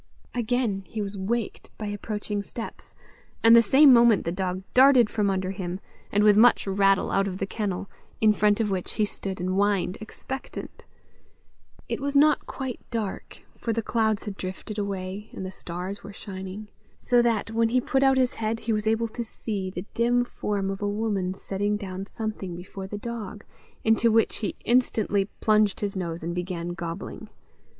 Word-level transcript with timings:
Again 0.33 0.83
he 0.87 0.99
was 0.99 1.15
waked 1.15 1.69
by 1.77 1.85
approaching 1.85 2.41
steps, 2.41 2.95
and 3.43 3.55
the 3.55 3.61
same 3.61 3.93
moment 3.93 4.25
the 4.25 4.31
dog 4.31 4.63
darted 4.73 5.11
from 5.11 5.29
under 5.29 5.51
him, 5.51 5.79
and 6.11 6.23
with 6.23 6.35
much 6.35 6.65
rattle 6.65 7.11
out 7.11 7.27
of 7.27 7.37
the 7.37 7.45
kennel, 7.45 7.87
in 8.19 8.33
front 8.33 8.59
of 8.59 8.71
which 8.71 8.93
he 8.93 9.05
stood 9.05 9.39
and 9.39 9.51
whined 9.51 9.99
expectant. 10.01 10.85
It 11.87 11.99
was 11.99 12.17
not 12.17 12.47
quite 12.47 12.79
dark, 12.89 13.43
for 13.55 13.73
the 13.73 13.83
clouds 13.83 14.23
had 14.23 14.37
drifted 14.37 14.79
away, 14.79 15.29
and 15.33 15.45
the 15.45 15.51
stars 15.51 16.03
were 16.03 16.13
shining, 16.13 16.69
so 16.97 17.21
that, 17.21 17.51
when 17.51 17.69
he 17.69 17.79
put 17.79 18.01
out 18.01 18.17
his 18.17 18.33
head, 18.33 18.61
he 18.61 18.73
was 18.73 18.87
able 18.87 19.07
to 19.09 19.23
see 19.23 19.69
the 19.69 19.85
dim 19.93 20.25
form 20.25 20.71
of 20.71 20.81
a 20.81 20.89
woman 20.89 21.35
setting 21.35 21.77
down 21.77 22.07
something 22.07 22.55
before 22.55 22.87
the 22.87 22.97
dog 22.97 23.43
into 23.83 24.11
which 24.11 24.37
he 24.37 24.55
instantly 24.65 25.25
plunged 25.41 25.81
his 25.81 25.95
nose, 25.95 26.23
and 26.23 26.33
began 26.33 26.69
gobbling. 26.69 27.29